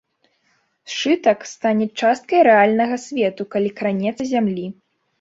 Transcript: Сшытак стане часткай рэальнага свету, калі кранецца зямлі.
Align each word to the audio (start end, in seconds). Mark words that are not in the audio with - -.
Сшытак 0.93 1.39
стане 1.51 1.85
часткай 2.01 2.41
рэальнага 2.49 2.95
свету, 3.07 3.41
калі 3.55 3.69
кранецца 3.81 4.23
зямлі. 4.35 4.65